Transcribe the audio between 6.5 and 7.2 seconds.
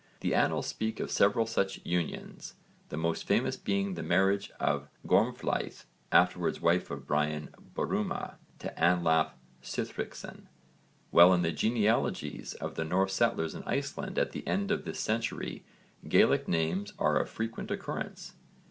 wife of